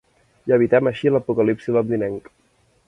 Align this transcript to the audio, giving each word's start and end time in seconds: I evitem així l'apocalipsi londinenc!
I 0.51 0.53
evitem 0.55 0.89
així 0.93 1.13
l'apocalipsi 1.13 1.77
londinenc! 1.77 2.35